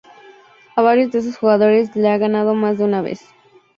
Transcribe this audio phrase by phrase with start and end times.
[0.75, 3.21] A varios de estos jugadores le ha ganado más de una vez.